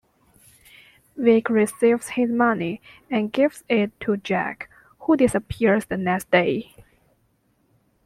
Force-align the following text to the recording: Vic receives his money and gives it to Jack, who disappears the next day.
Vic 1.15 1.47
receives 1.47 2.09
his 2.09 2.31
money 2.31 2.81
and 3.11 3.31
gives 3.31 3.63
it 3.69 3.91
to 3.99 4.17
Jack, 4.17 4.67
who 5.01 5.15
disappears 5.15 5.85
the 5.85 5.97
next 5.97 6.31
day. 6.31 6.73